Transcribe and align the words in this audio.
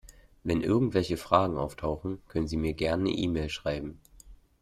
Wenn 0.43 0.61
irgendwelche 0.61 1.15
Fragen 1.15 1.59
auftauchen, 1.59 2.23
können 2.27 2.47
Sie 2.47 2.57
mir 2.57 2.73
gern 2.73 3.03
'ne 3.03 3.11
E-Mail 3.11 3.49
schreiben. 3.49 3.99